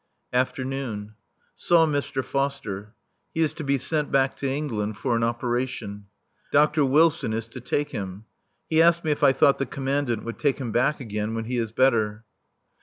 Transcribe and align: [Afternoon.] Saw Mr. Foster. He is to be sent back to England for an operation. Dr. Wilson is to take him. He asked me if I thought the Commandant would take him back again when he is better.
[Afternoon.] 0.33 1.13
Saw 1.55 1.85
Mr. 1.85 2.25
Foster. 2.25 2.95
He 3.35 3.41
is 3.41 3.53
to 3.53 3.63
be 3.63 3.77
sent 3.77 4.11
back 4.11 4.35
to 4.37 4.49
England 4.49 4.97
for 4.97 5.15
an 5.15 5.23
operation. 5.23 6.05
Dr. 6.51 6.83
Wilson 6.83 7.33
is 7.33 7.47
to 7.49 7.61
take 7.61 7.91
him. 7.91 8.25
He 8.67 8.81
asked 8.81 9.05
me 9.05 9.11
if 9.11 9.21
I 9.23 9.31
thought 9.31 9.59
the 9.59 9.67
Commandant 9.67 10.23
would 10.23 10.39
take 10.39 10.57
him 10.57 10.71
back 10.71 11.01
again 11.01 11.35
when 11.35 11.45
he 11.45 11.59
is 11.59 11.71
better. 11.71 12.23